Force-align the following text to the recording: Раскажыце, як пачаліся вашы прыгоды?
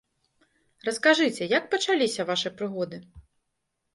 Раскажыце, 0.87 1.43
як 1.57 1.67
пачаліся 1.75 2.25
вашы 2.31 2.49
прыгоды? 2.61 2.97